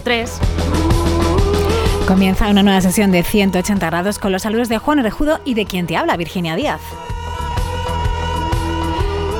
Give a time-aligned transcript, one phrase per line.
[0.00, 0.40] Radio 3.
[2.06, 5.66] Comienza una nueva sesión de 180 grados con los saludos de Juan Orejudo y de
[5.66, 6.80] quien te habla, Virginia Díaz.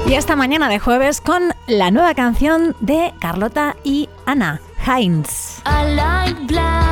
[0.07, 5.63] Y esta mañana de jueves con la nueva canción de Carlota y Ana, Heinz.
[5.67, 6.90] I like black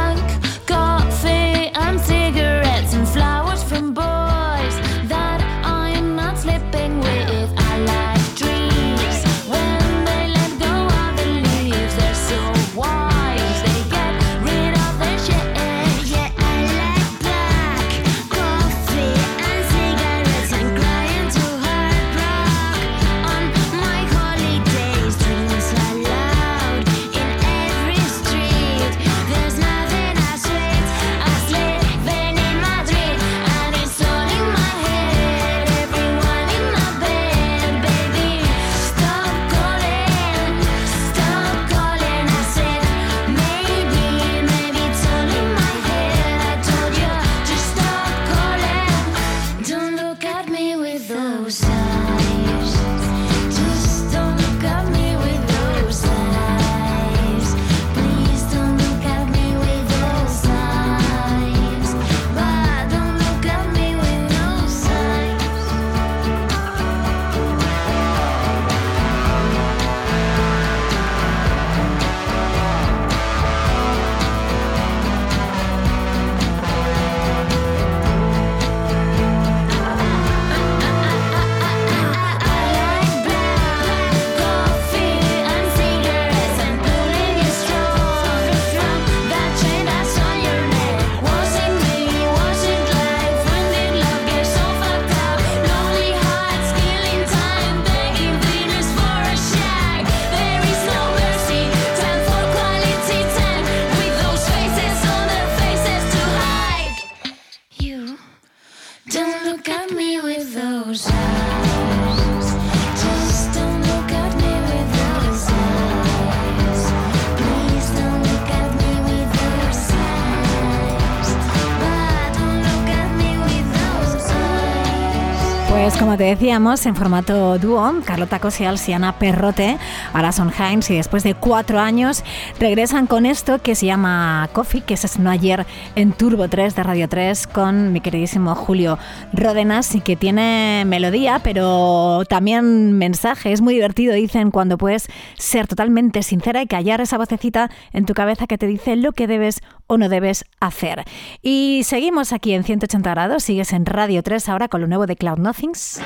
[126.29, 129.79] decíamos, en formato dúo, Carlota Cosials y Ana Perrote,
[130.13, 132.25] ahora son y después de cuatro años
[132.59, 136.83] regresan con esto que se llama Coffee, que se estrenó ayer en Turbo 3 de
[136.83, 138.99] Radio 3 con mi queridísimo Julio
[139.33, 143.53] Ródenas y que tiene melodía, pero también mensaje.
[143.53, 148.15] Es muy divertido, dicen, cuando puedes ser totalmente sincera y callar esa vocecita en tu
[148.15, 151.05] cabeza que te dice lo que debes o no debes hacer.
[151.43, 155.17] Y seguimos aquí en 180 grados, sigues en Radio 3 ahora con lo nuevo de
[155.17, 156.01] Cloud Nothings,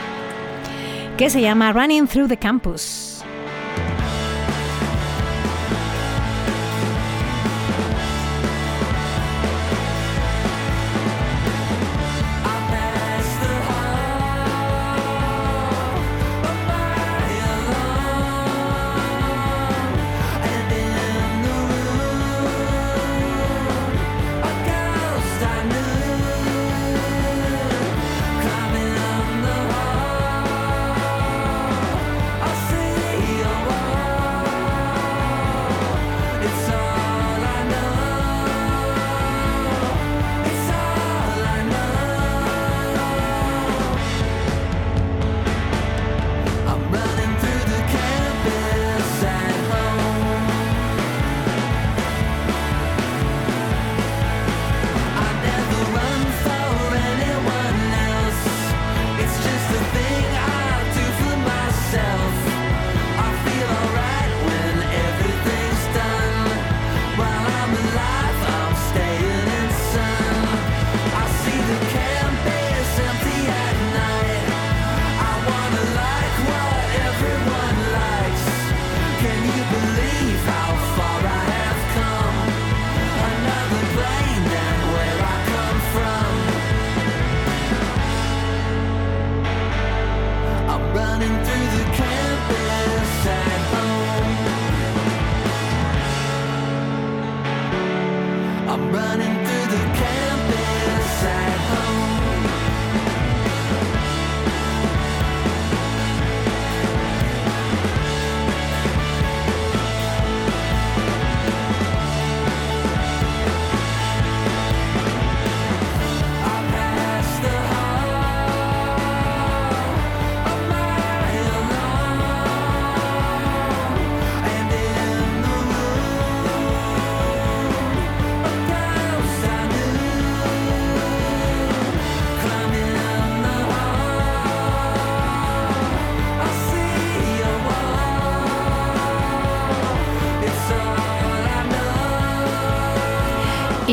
[1.19, 3.12] que se llama Running Through the Campus.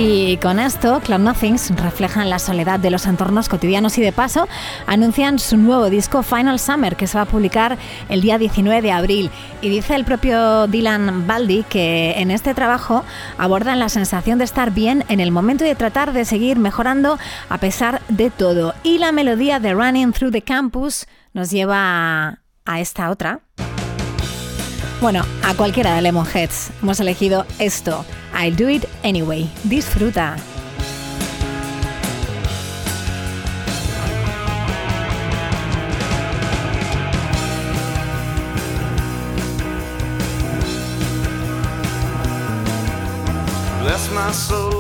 [0.01, 4.47] Y con esto, Cloud Nothings reflejan la soledad de los entornos cotidianos y de paso
[4.87, 8.93] anuncian su nuevo disco Final Summer que se va a publicar el día 19 de
[8.93, 9.29] abril.
[9.61, 13.03] Y dice el propio Dylan Baldi que en este trabajo
[13.37, 17.19] abordan la sensación de estar bien en el momento y de tratar de seguir mejorando
[17.49, 18.75] a pesar de todo.
[18.83, 23.41] Y la melodía de Running Through the Campus nos lleva a esta otra.
[25.01, 28.05] Bueno, a cualquiera de Lemonheads hemos elegido esto.
[28.33, 29.43] I'll do it anyway.
[29.67, 30.37] Disfruta.
[43.81, 44.78] Bless my soul.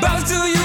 [0.00, 0.59] Bounce to you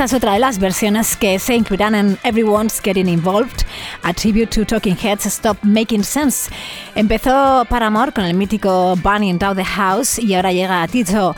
[0.00, 3.66] esta es otra de las versiones que se incluirán en Everyone's Getting Involved,
[4.02, 6.50] a tribute to Talking Heads Stop Making Sense.
[6.94, 11.36] Empezó Paramore con el mítico Burning Down the House y ahora llega Tito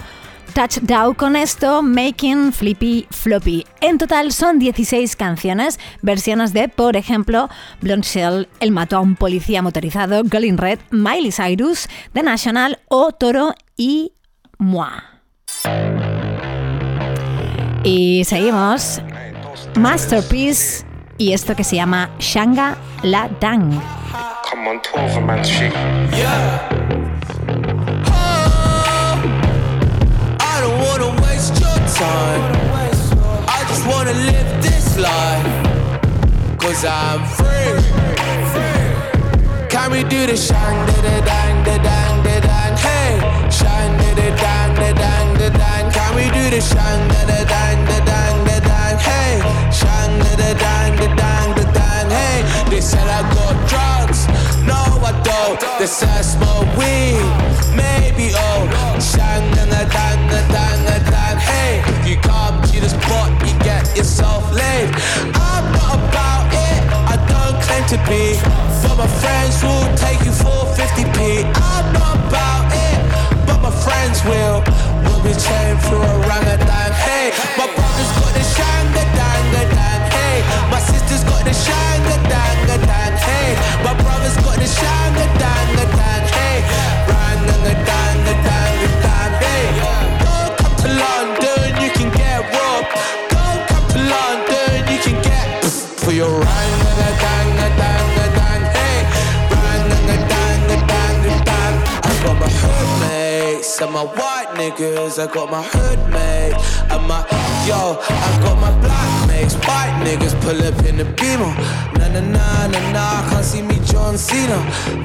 [0.55, 3.67] Touchdown con esto, Making Flippy Floppy.
[3.81, 7.49] En total son 16 canciones, versiones de, por ejemplo,
[7.81, 13.11] Blonde Shell, El mató a un policía motorizado, Girl Red, Miley Cyrus, The National o
[13.11, 14.13] Toro y
[14.59, 15.03] Moi.
[17.85, 19.01] Y seguimos.
[19.75, 20.85] Masterpiece
[21.19, 23.81] y esto que se llama Shanga La Dang.
[24.49, 25.73] Come on, tour man shit.
[30.41, 32.43] I don't wanna waste your time.
[33.49, 35.47] I just wanna live this life.
[36.59, 37.83] Cause I'm free.
[39.69, 42.77] Can we do the shang da da dang da dang da dang?
[42.77, 43.19] Hey,
[44.15, 45.91] da dang da dang da dang.
[45.93, 48.99] Can we do the shang da da dang da dang da dang?
[48.99, 49.33] Hey,
[49.71, 52.11] shang da da dang da dang da dang.
[52.11, 52.39] Hey,
[52.71, 54.27] they said I got drugs.
[54.67, 55.61] No, I don't.
[55.79, 57.23] They said I smoke weed.
[57.75, 58.61] Maybe oh,
[59.01, 61.39] shang da da dang da dang da dang.
[61.39, 64.89] Hey, you come to the spot, you get yourself laid.
[65.35, 66.81] I'm not about it.
[67.15, 68.39] I don't claim to be.
[68.83, 71.45] But my friends will take you for 50p.
[71.57, 72.82] I'm not about it.
[73.81, 74.63] Friends will.
[75.05, 76.93] We'll be chained through a orangutan.
[76.93, 80.03] Hey, my brother's got the shanga danga dang.
[80.13, 80.37] Hey,
[80.71, 83.17] my sister's got the shanga danga dang.
[83.17, 86.25] Hey, my brother's got the shanga danga dang.
[86.37, 86.57] Hey,
[87.09, 88.72] ranga danga dang.
[103.83, 105.19] And my white niggas.
[105.19, 107.21] I got my hood mates and my
[107.67, 107.99] yo.
[107.99, 111.53] I got my black mates, white niggas pull up in the beamer.
[111.99, 114.59] Na na na na na, can't see me John Cena.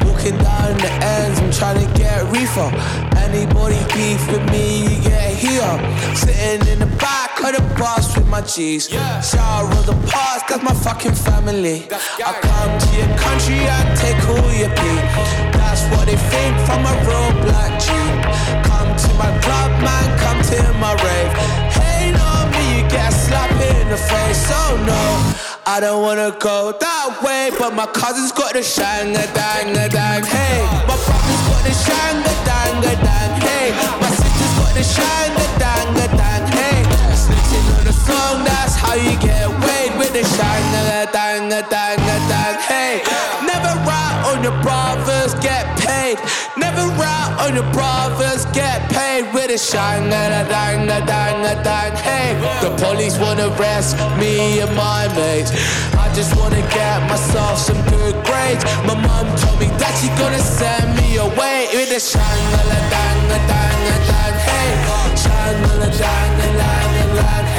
[0.05, 2.69] Walking down the ends, I'm trying to get reefer.
[3.17, 5.73] Anybody beef with me, you get here.
[6.15, 8.89] Sitting in the back of the bus with my G's.
[8.89, 11.87] Shower of the past, that's my fucking family.
[11.91, 15.01] I come to your country and take all your pee.
[15.53, 17.87] That's what they think from a real black G.
[18.67, 21.31] Come to my club, man, come to my rave.
[21.77, 24.49] Hey, on me, you get a slap in the face.
[24.49, 25.03] Oh no,
[25.65, 30.23] I don't wanna go that way, but my cousin's got the shanga dang a dang.
[30.23, 33.41] Hey, my brother's got the shanga dang a dang.
[33.41, 33.71] Hey,
[34.01, 35.56] my sister's got the shanga dang a
[38.07, 42.57] song, that's how you get weighed with the shanga dang a dang a dang.
[42.71, 43.03] Hey,
[43.43, 46.17] never rat on your brothers, get paid.
[46.55, 51.95] Never rat on your brothers, get paid with a shanga dang a dang a dang.
[52.07, 52.27] Hey,
[52.63, 55.51] the police wanna arrest me and my mates.
[56.03, 58.63] I just wanna get myself some good grades.
[58.87, 62.79] My mom told me that she gonna send me away with a shanga dang a
[62.93, 64.16] dang a dang a dang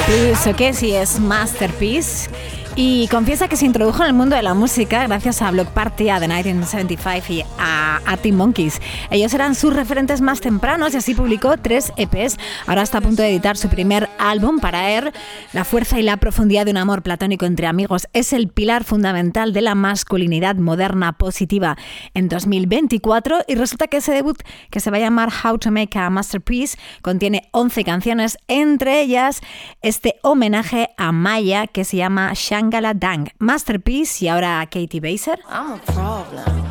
[0.07, 2.29] Pienso que sí es Masterpiece.
[2.75, 6.09] Y confiesa que se introdujo en el mundo de la música gracias a Block Party,
[6.09, 8.81] a The 1975 y a Arctic Monkeys.
[9.11, 12.37] Ellos eran sus referentes más tempranos y así publicó tres EPs.
[12.67, 15.11] Ahora está a punto de editar su primer álbum para él.
[15.51, 19.51] La fuerza y la profundidad de un amor platónico entre amigos es el pilar fundamental
[19.51, 21.77] de la masculinidad moderna positiva
[22.13, 25.97] en 2024 y resulta que ese debut que se va a llamar How to Make
[25.97, 29.41] a Masterpiece contiene 11 canciones, entre ellas
[29.81, 32.35] este homenaje a Maya que se llama
[32.69, 33.31] Shangala Dang.
[33.39, 35.39] Masterpiece y ahora Katie Baser.
[35.49, 36.65] I'm a problem.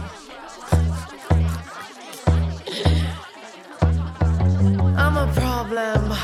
[4.97, 6.15] I'm a problem.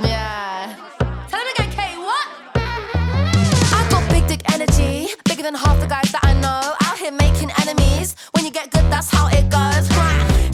[0.00, 0.76] Yeah.
[1.28, 2.28] Tell him again, Kate, what?
[3.72, 6.74] I got big dick energy, bigger than half the guys that I know.
[6.84, 8.16] Out here making enemies.
[8.32, 9.88] When you get good, that's how it goes.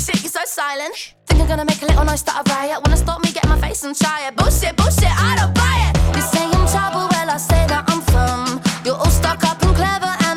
[0.01, 1.15] Shit, you're so silent.
[1.27, 2.81] Think I'm gonna make a little noise, start a riot.
[2.85, 4.37] Wanna stop me, get my face and try it.
[4.37, 6.17] Bullshit, bullshit, I don't buy it.
[6.17, 8.61] You say I'm trouble, I say that I'm firm.
[8.87, 10.28] You're all stuck up and clever, and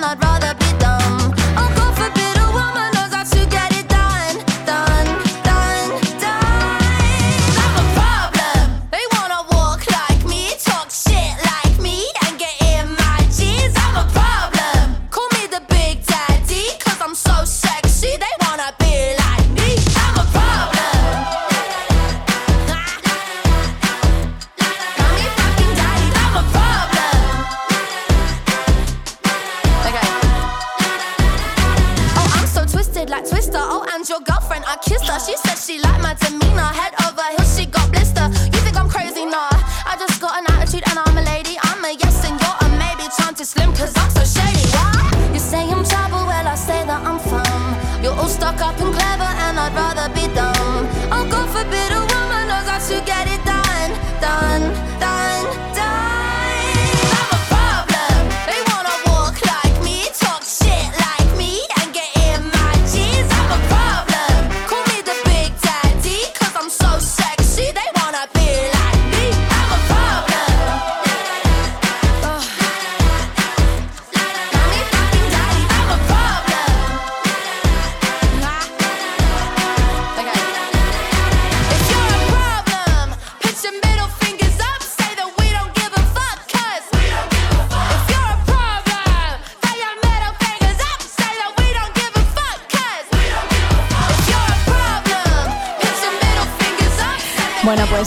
[34.72, 35.20] I kissed her.
[35.20, 36.72] She said she liked my demeanor.
[36.80, 38.24] Head over heels, she got blister.
[38.56, 39.26] You think I'm crazy?
[39.26, 39.52] Nah.
[39.84, 41.58] I just got an attitude and I'm a lady.
[41.64, 43.04] I'm a yes and you're a maybe.
[43.20, 44.64] Time to slim cause I'm so shady.
[44.72, 45.34] What?
[45.34, 48.02] You say I'm trouble, well, I say that I'm fun.
[48.02, 50.51] You're all stuck up and clever and I'd rather be dumb.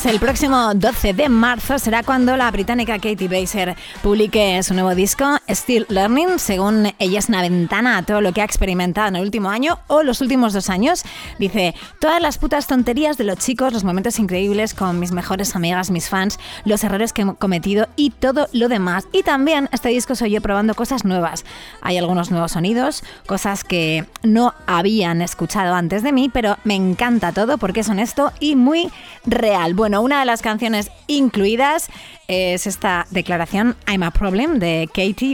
[0.05, 4.95] Pues el próximo 12 de marzo será cuando la británica Katie Baser publique su nuevo
[4.95, 6.39] disco, Still Learning.
[6.39, 9.79] Según ella es una ventana a todo lo que ha experimentado en el último año
[9.87, 11.05] o los últimos dos años.
[11.39, 15.91] Dice, todas las putas tonterías de los chicos, los momentos increíbles con mis mejores amigas,
[15.91, 19.07] mis fans, los errores que he cometido y todo lo demás.
[19.13, 21.45] Y también este disco soy yo probando cosas nuevas.
[21.81, 27.33] Hay algunos nuevos sonidos, cosas que no habían escuchado antes de mí, pero me encanta
[27.33, 28.91] todo porque es honesto y muy
[29.27, 29.75] real.
[29.75, 31.89] Bueno, una de las canciones incluidas
[32.29, 35.34] es esta declaración I'm a Problem de Katie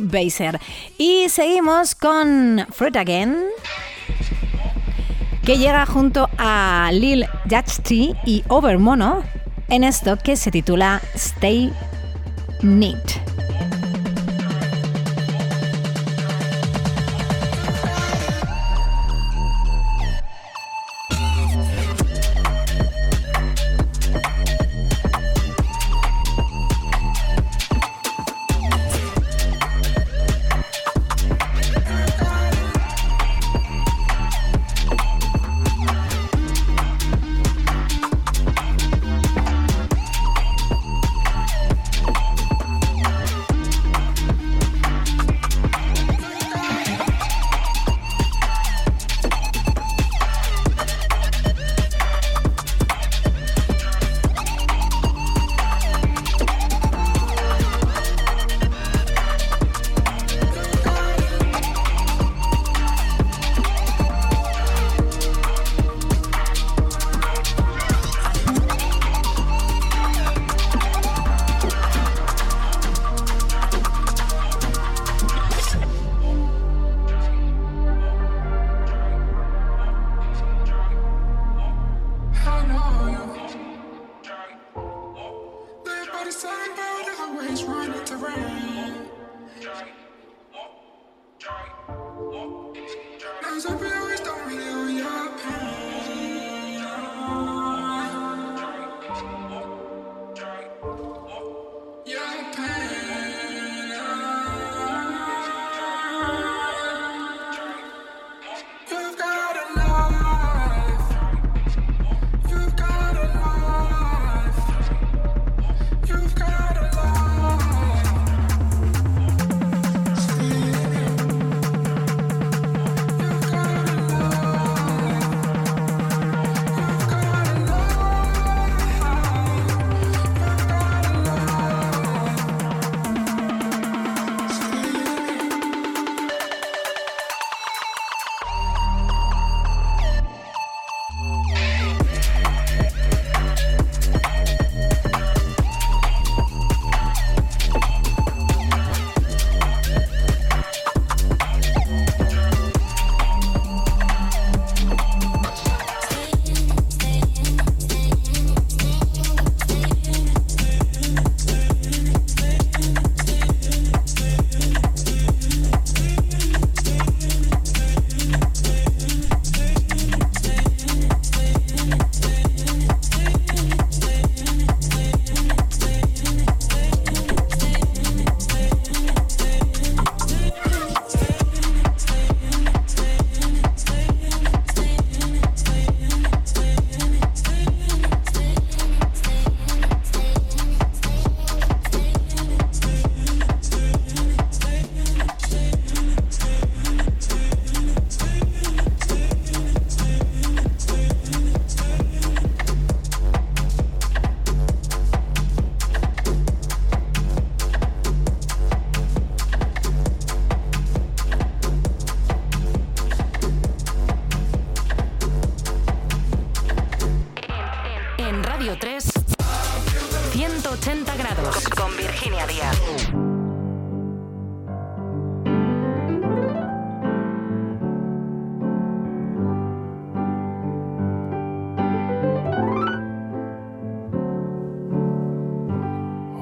[0.98, 3.36] Y seguimos con Fruit Again
[5.44, 9.22] que llega junto a Lil Yachty y Overmono
[9.68, 11.72] en esto que se titula Stay
[12.62, 13.69] Neat.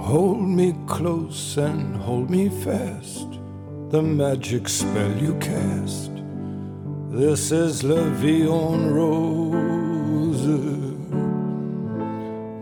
[0.08, 3.28] Hold me close and hold me fast.
[3.90, 6.12] The magic spell you cast.
[7.10, 10.46] This is La Vie en Rose.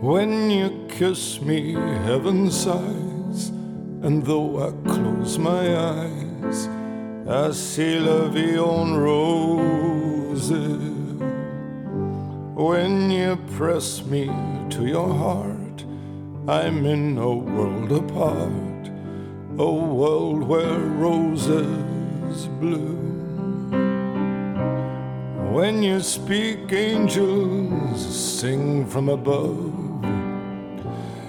[0.01, 1.71] When you kiss me,
[2.03, 3.47] heaven sighs.
[4.03, 6.67] And though I close my eyes,
[7.29, 10.51] I see La Vie en Rose.
[12.55, 14.25] When you press me
[14.71, 15.56] to your heart,
[16.49, 18.89] I'm in a world apart,
[19.59, 23.73] a world where roses bloom.
[25.51, 29.73] When you speak, angels sing from above.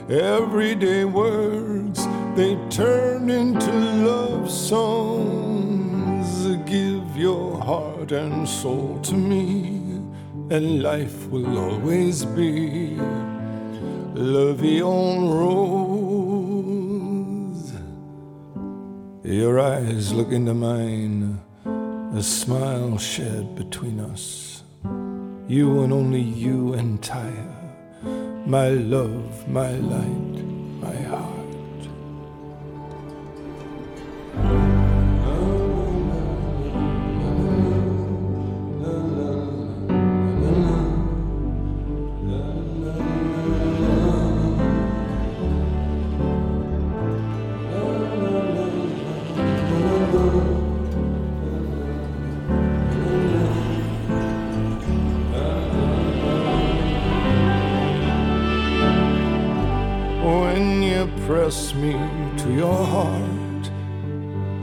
[0.08, 6.28] Everyday words they turn into love songs.
[6.64, 9.80] Give your heart and soul to me,
[10.48, 13.00] and life will always be
[14.54, 15.72] vie en rose.
[19.24, 21.40] Your eyes look into mine,
[22.14, 24.62] a smile shed between us.
[25.46, 27.54] You and only you entire
[28.48, 30.44] my love, my light,
[30.80, 31.37] my heart.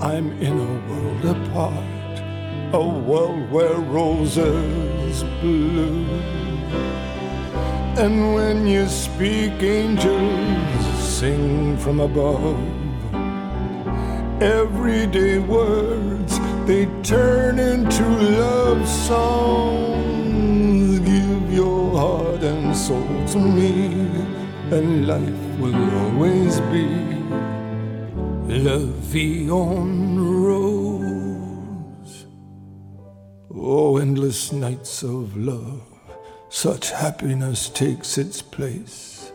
[0.06, 2.20] I'm in a world apart,
[2.76, 6.08] a world where roses bloom.
[7.98, 12.60] And when you speak, angels sing from above.
[14.44, 18.04] Everyday words they turn into
[18.44, 21.00] love songs.
[21.00, 23.90] Give your heart and soul to me,
[24.70, 27.15] and life will always be
[28.50, 32.26] en rose.
[33.54, 35.82] Oh, endless nights of love,
[36.50, 39.32] such happiness takes its place.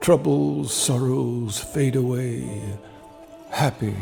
[0.00, 2.78] Troubles, sorrows fade away.
[3.50, 3.94] Happy,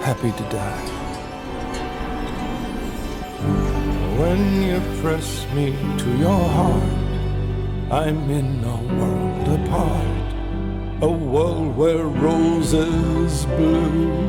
[0.00, 0.86] happy to die.
[4.18, 6.82] When you press me to your heart,
[7.90, 10.19] I'm in a world apart,
[11.02, 14.28] a world where roses bloom.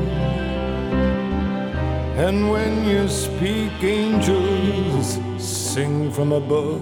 [2.16, 6.82] And when you speak, angels sing from above.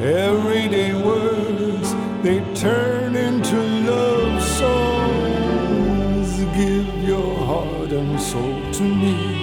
[0.00, 3.56] Everyday words they turn into
[3.88, 6.30] love songs.
[6.56, 9.39] Give your heart and soul to me,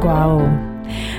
[0.00, 0.40] Guau.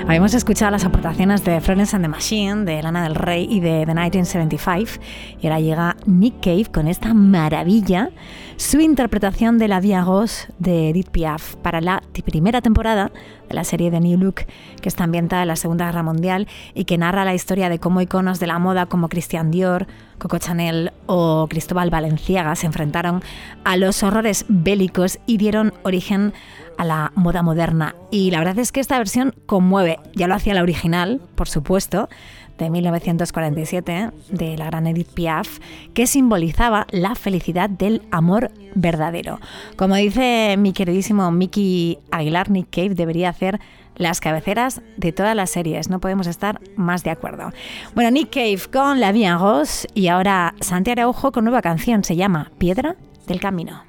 [0.06, 3.86] Habíamos escuchado las aportaciones de Florence and the Machine, de Lana del Rey y de
[3.86, 5.00] The 1975.
[5.40, 8.10] Y ahora llega Nick Cave con esta maravilla,
[8.56, 13.12] su interpretación de La Via Rose de Edith Piaf para la primera temporada
[13.48, 14.46] de la serie de New Look,
[14.80, 18.00] que está ambientada en la Segunda Guerra Mundial y que narra la historia de cómo
[18.00, 19.86] iconos de la moda como Christian Dior,
[20.22, 23.24] Coco Chanel o Cristóbal Valenciaga se enfrentaron
[23.64, 26.32] a los horrores bélicos y dieron origen
[26.78, 27.96] a la moda moderna.
[28.12, 29.98] Y la verdad es que esta versión conmueve.
[30.14, 32.08] Ya lo hacía la original, por supuesto,
[32.56, 35.58] de 1947, de la gran Edith Piaf,
[35.92, 39.40] que simbolizaba la felicidad del amor verdadero.
[39.74, 43.58] Como dice mi queridísimo Mickey Aguilar, Nick Cave debería hacer
[43.96, 45.90] las cabeceras de todas las series.
[45.90, 47.52] No podemos estar más de acuerdo.
[47.94, 52.04] Bueno, Nick Cave con La en Rose y ahora Santi Araujo con nueva canción.
[52.04, 53.82] Se llama Piedra del Camino.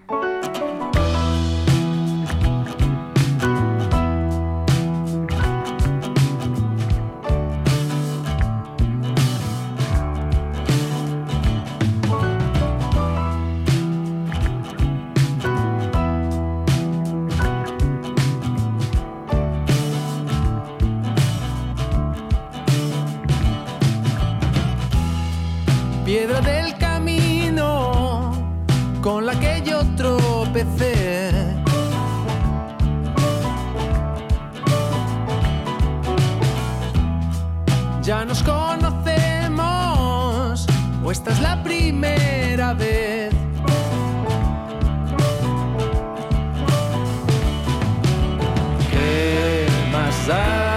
[26.25, 28.31] Piedra del camino
[29.01, 31.31] con la que yo tropecé.
[38.01, 39.05] Ya nos conocemos,
[41.03, 43.33] o esta es la primera vez.
[48.91, 50.72] ¿Qué más da?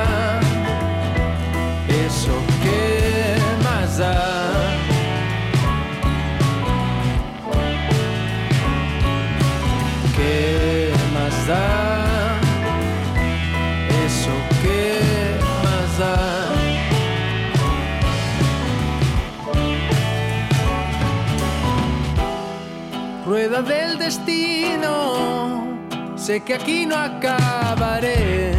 [26.27, 28.53] sé que aquí no acabaré.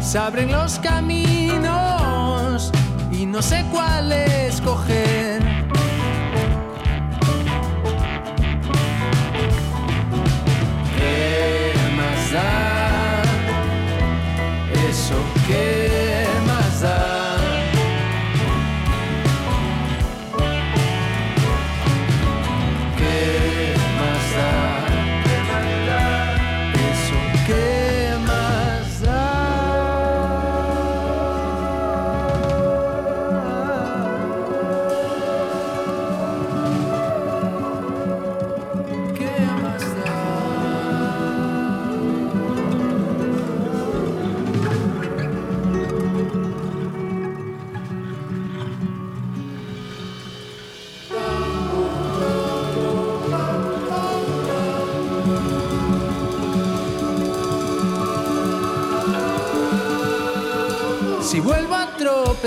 [0.00, 2.70] Se abren los caminos
[3.10, 5.49] y no sé cuál escoger.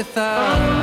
[0.04, 0.83] without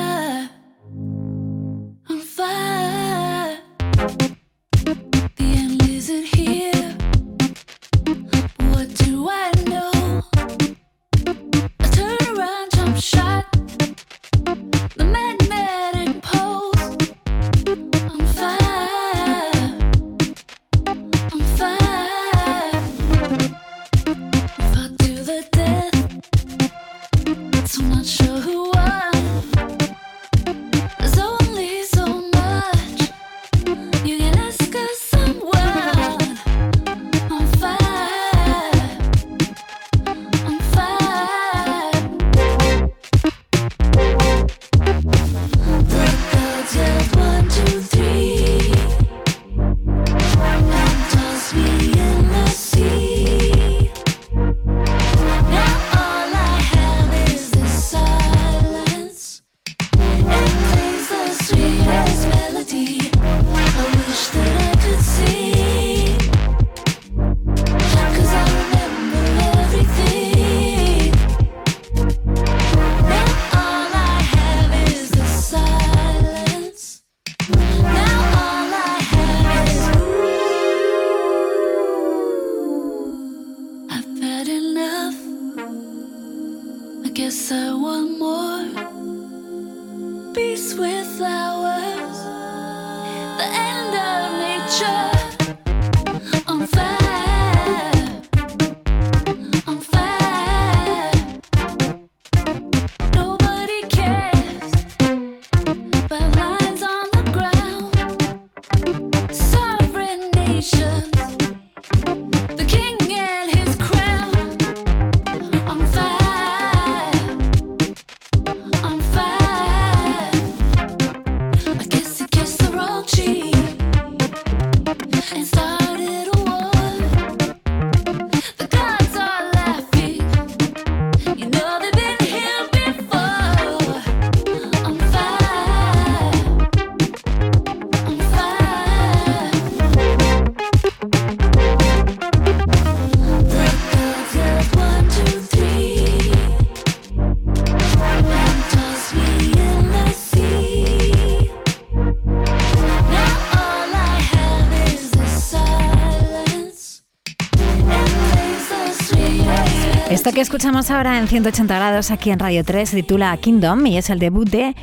[160.33, 164.09] Que escuchamos ahora en 180 grados aquí en Radio 3 se titula Kingdom y es
[164.09, 164.77] el debut de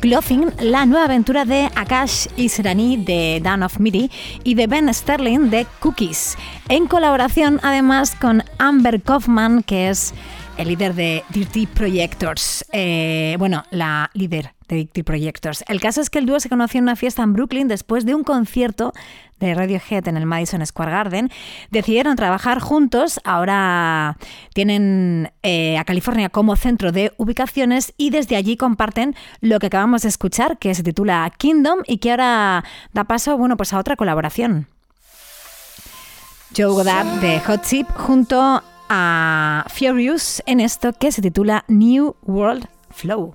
[0.00, 4.10] Clothing, la nueva aventura de Akash Israni de Down of Midi
[4.44, 6.38] y de Ben Sterling de Cookies,
[6.70, 10.14] en colaboración además con Amber Kaufman, que es
[10.56, 12.64] el líder de Dirty Projectors.
[12.72, 15.64] Eh, bueno, la líder de Dirty Projectors.
[15.68, 18.14] El caso es que el dúo se conoció en una fiesta en Brooklyn después de
[18.14, 18.92] un concierto
[19.40, 21.30] de Radiohead en el Madison Square Garden.
[21.70, 23.20] Decidieron trabajar juntos.
[23.24, 24.16] Ahora
[24.54, 30.02] tienen eh, a California como centro de ubicaciones y desde allí comparten lo que acabamos
[30.02, 33.96] de escuchar, que se titula Kingdom y que ahora da paso bueno, pues a otra
[33.96, 34.68] colaboración.
[36.56, 38.62] Joe Goddard de Hot Chip junto
[38.96, 43.34] a Furious en esto que se titula New World Flow.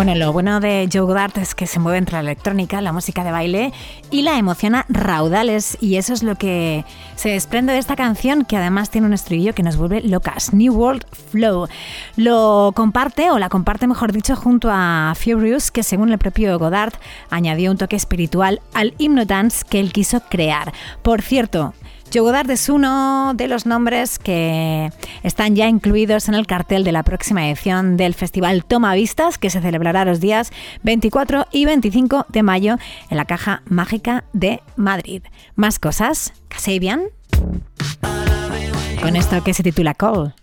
[0.00, 3.22] Bueno, lo bueno de Joe Goddard es que se mueve entre la electrónica, la música
[3.22, 3.70] de baile
[4.10, 5.76] y la emociona raudales.
[5.78, 6.86] Y eso es lo que
[7.16, 10.54] se desprende de esta canción, que además tiene un estribillo que nos vuelve locas.
[10.54, 11.68] New World Flow.
[12.16, 16.94] Lo comparte, o la comparte mejor dicho, junto a Furious, que según el propio Goddard
[17.28, 20.72] añadió un toque espiritual al Hypnodance que él quiso crear.
[21.02, 21.74] Por cierto,
[22.10, 24.90] Yogodart es uno de los nombres que
[25.22, 29.48] están ya incluidos en el cartel de la próxima edición del Festival Toma Vistas, que
[29.48, 30.50] se celebrará los días
[30.82, 32.78] 24 y 25 de mayo
[33.10, 35.22] en la Caja Mágica de Madrid.
[35.54, 37.02] Más cosas, Casabian,
[39.00, 40.34] con esto que se titula Call.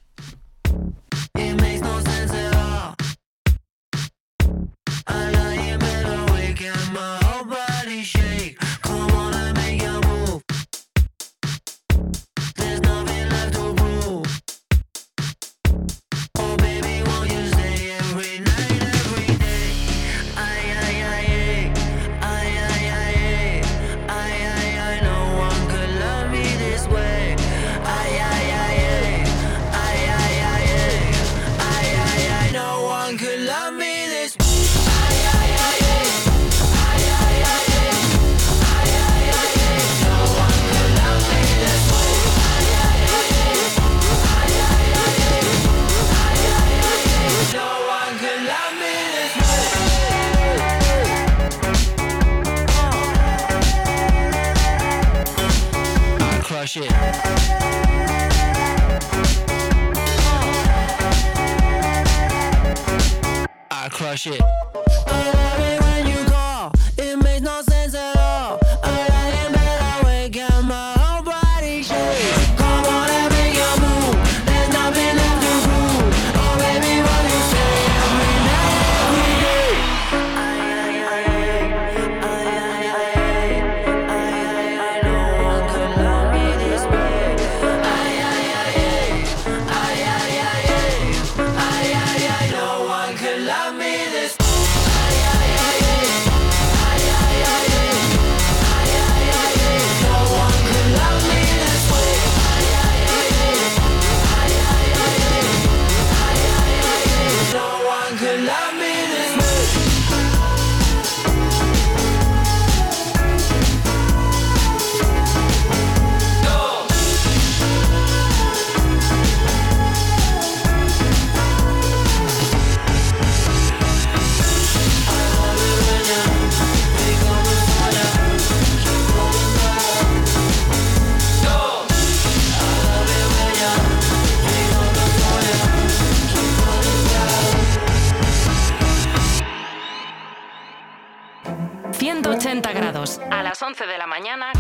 [144.08, 144.54] mañana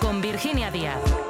[0.00, 1.27] con Virginia Díaz.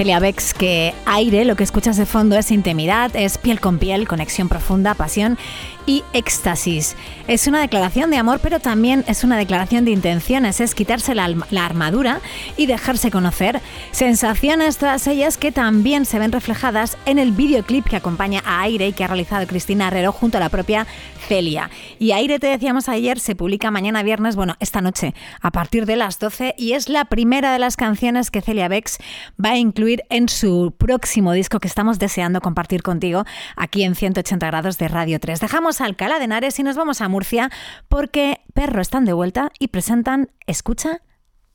[0.00, 4.08] Celia Bex que aire, lo que escuchas de fondo es intimidad, es piel con piel,
[4.08, 5.36] conexión profunda, pasión
[5.84, 6.96] y éxtasis.
[7.28, 11.28] Es una declaración de amor, pero también es una declaración de intenciones, es quitarse la,
[11.50, 12.20] la armadura
[12.56, 13.60] y dejarse conocer.
[13.90, 18.88] Sensaciones todas ellas que también se ven reflejadas en el videoclip que acompaña a Aire
[18.88, 20.86] y que ha realizado Cristina Herrero junto a la propia
[21.30, 21.70] Celia.
[22.00, 25.94] Y Aire, te decíamos ayer, se publica mañana viernes, bueno, esta noche, a partir de
[25.94, 28.98] las 12, y es la primera de las canciones que Celia Bex
[29.42, 33.24] va a incluir en su próximo disco que estamos deseando compartir contigo
[33.54, 35.38] aquí en 180 grados de Radio 3.
[35.38, 37.48] Dejamos Alcalá de Henares y nos vamos a Murcia
[37.88, 41.00] porque Perro están de vuelta y presentan Escucha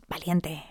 [0.07, 0.63] Valiente.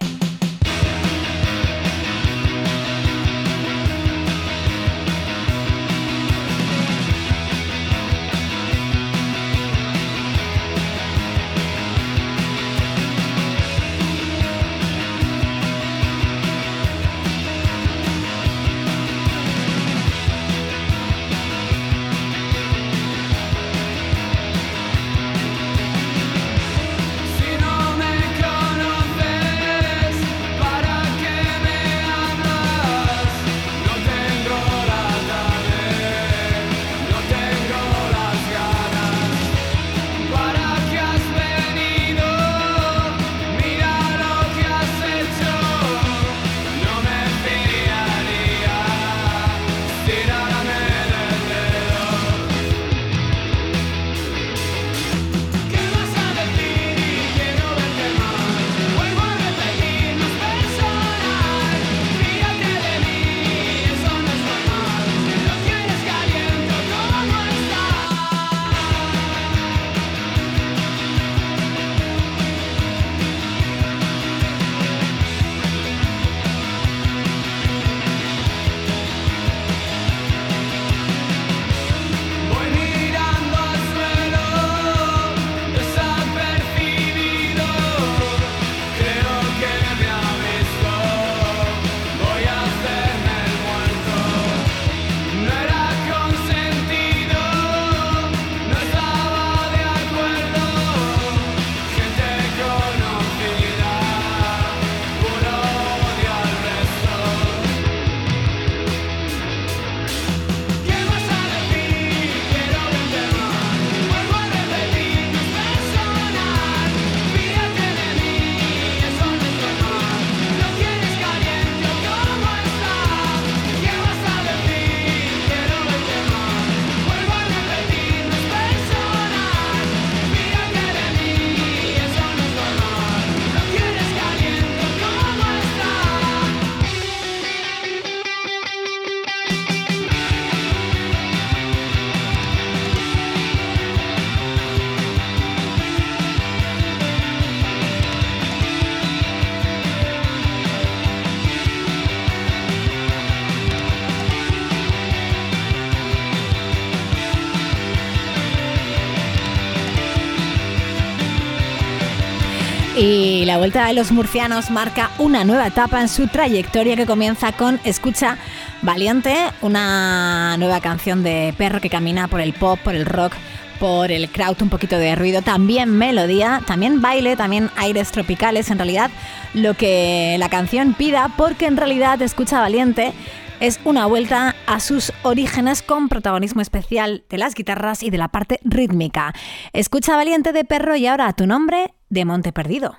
[163.65, 168.37] Vuelta de los murcianos marca una nueva etapa en su trayectoria que comienza con Escucha
[168.83, 173.33] Valiente, una nueva canción de perro que camina por el pop, por el rock,
[173.81, 178.77] por el crowd, un poquito de ruido, también melodía, también baile, también aires tropicales, en
[178.77, 179.11] realidad
[179.55, 183.15] lo que la canción pida, porque en realidad Escucha Valiente
[183.61, 188.29] es una vuelta a sus orígenes con protagonismo especial de las guitarras y de la
[188.29, 189.33] parte rítmica.
[189.73, 192.95] Escucha Valiente de Perro y ahora a tu nombre de Monte Perdido.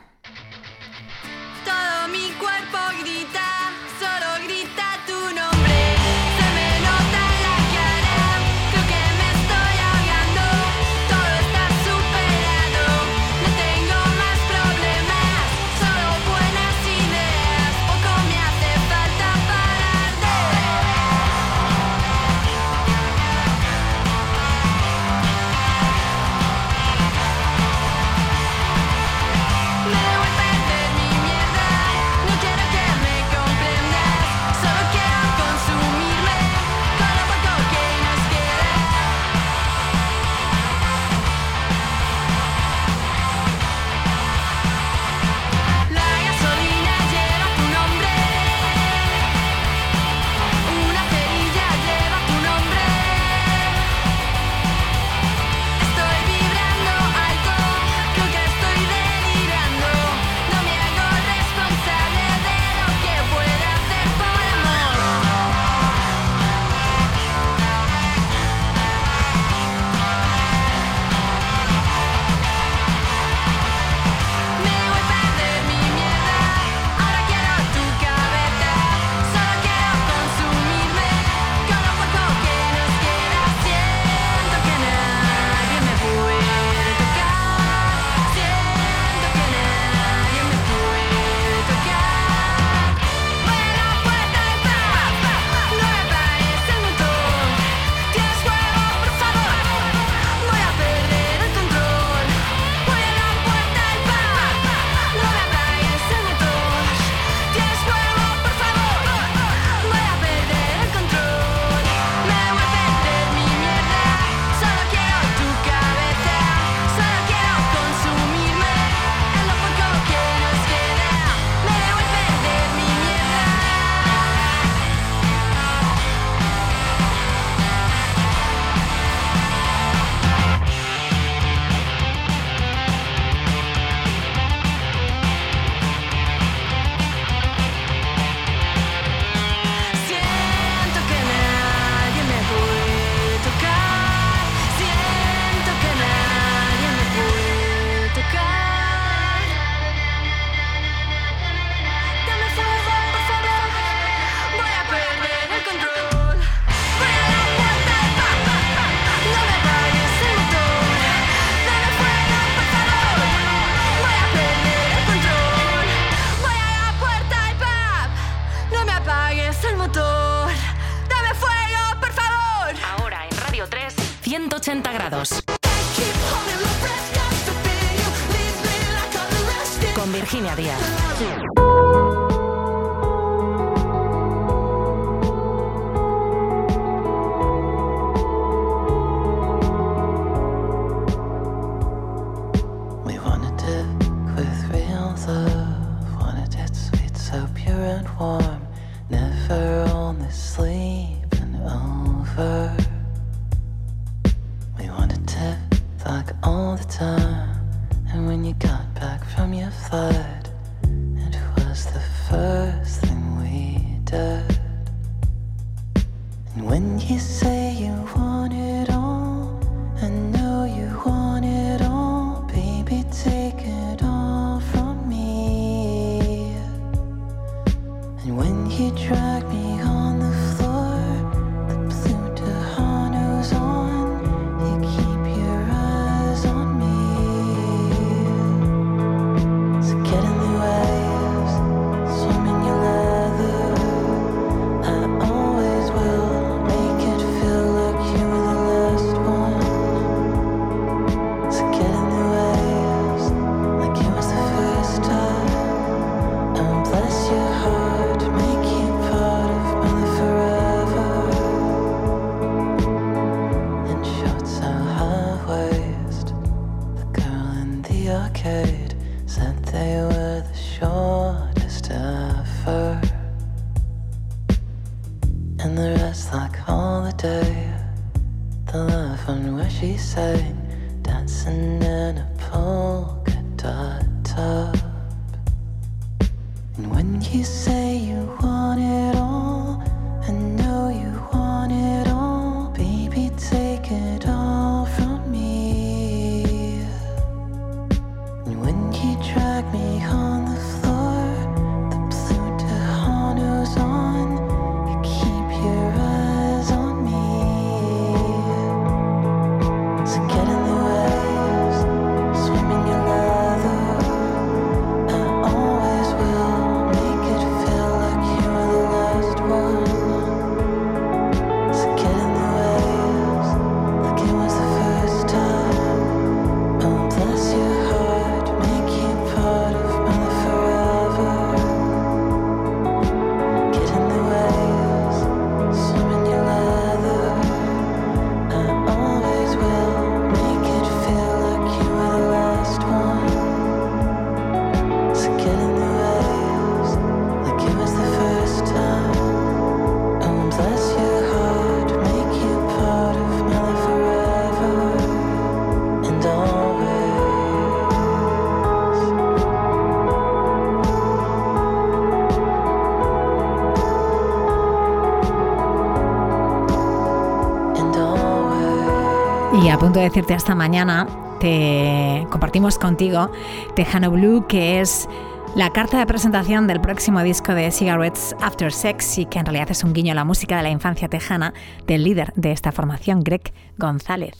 [369.64, 371.08] Y a punto de decirte hasta mañana,
[371.40, 373.32] te compartimos contigo
[373.76, 375.08] Tejano Blue, que es
[375.56, 379.72] la carta de presentación del próximo disco de Cigarettes After Sex y que en realidad
[379.72, 381.54] es un guiño a la música de la infancia tejana
[381.88, 384.34] del líder de esta formación, Greg González.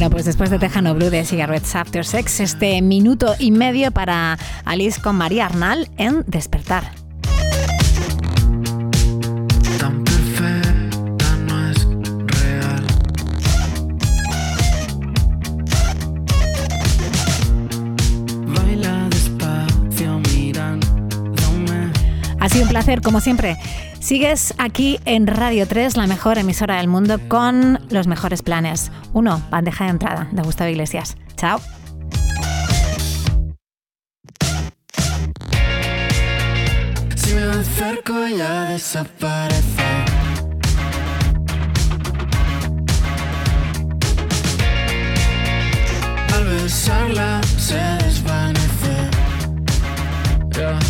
[0.00, 4.38] Bueno, pues después de Tejano Blue de Cigarettes After Sex, este minuto y medio para
[4.64, 6.99] Alice con María Arnal en Despertar.
[22.70, 23.56] placer, como siempre.
[23.98, 28.92] Sigues aquí en Radio 3, la mejor emisora del mundo, con los mejores planes.
[29.12, 31.16] Uno, bandeja de entrada de Gustavo Iglesias.
[31.36, 31.60] Chao.
[37.16, 39.82] Si me acerco ya desaparece.
[46.34, 48.70] Al besarla se desvanece.
[50.54, 50.89] Yeah.